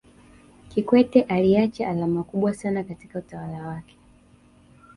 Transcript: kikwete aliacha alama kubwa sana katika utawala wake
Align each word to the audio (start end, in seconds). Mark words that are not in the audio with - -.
kikwete 0.69 1.21
aliacha 1.21 1.89
alama 1.89 2.23
kubwa 2.23 2.53
sana 2.53 2.83
katika 2.83 3.19
utawala 3.19 3.67
wake 3.67 3.97